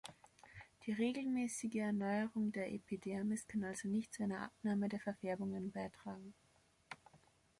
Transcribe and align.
Die 0.83 0.93
regelmäßige 0.93 1.75
Erneuerung 1.75 2.51
der 2.51 2.73
Epidermis 2.73 3.47
kann 3.47 3.63
also 3.63 3.87
nicht 3.87 4.11
zu 4.15 4.23
einer 4.23 4.45
Abnahme 4.45 4.89
der 4.89 4.99
Verfärbungen 4.99 5.71
beitragen. 5.71 6.33